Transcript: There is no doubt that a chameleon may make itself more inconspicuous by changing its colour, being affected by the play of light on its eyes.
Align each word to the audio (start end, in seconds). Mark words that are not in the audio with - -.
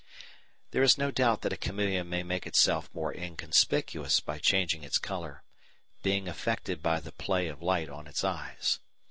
There 0.71 0.81
is 0.81 0.97
no 0.97 1.11
doubt 1.11 1.43
that 1.43 1.53
a 1.53 1.57
chameleon 1.57 2.09
may 2.09 2.23
make 2.23 2.47
itself 2.47 2.89
more 2.91 3.13
inconspicuous 3.13 4.19
by 4.19 4.39
changing 4.39 4.83
its 4.83 4.97
colour, 4.97 5.43
being 6.01 6.27
affected 6.27 6.81
by 6.81 6.99
the 6.99 7.11
play 7.11 7.47
of 7.47 7.61
light 7.61 7.87
on 7.87 8.07
its 8.07 8.23
eyes. 8.23 8.79